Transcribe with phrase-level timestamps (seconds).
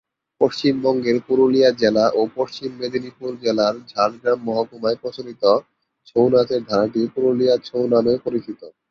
[0.41, 5.43] পশ্চিমবঙ্গের পুরুলিয়া জেলা ও পশ্চিম মেদিনীপুর জেলার ঝাড়গ্রাম মহকুমায় প্রচলিত
[6.07, 8.61] ছৌ নাচের ধারাটি পুরুলিয়া ছৌ নামে পরিচিত।